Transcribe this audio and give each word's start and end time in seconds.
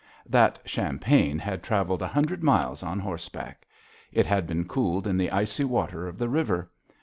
That 0.25 0.57
champagne 0.65 1.37
had 1.37 1.61
traveled 1.61 2.01
a 2.01 2.07
hundred 2.07 2.41
miles 2.41 2.81
on 2.81 2.97
horseback. 2.97 3.67
It 4.11 4.25
had 4.25 4.47
been 4.47 4.67
cooled 4.67 5.05
in 5.05 5.15
the 5.15 5.29
icy 5.29 5.63
water 5.63 6.07
of 6.07 6.17
the 6.17 6.27
river. 6.27 6.71